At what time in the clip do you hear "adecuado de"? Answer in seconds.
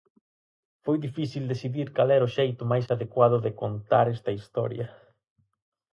2.95-3.55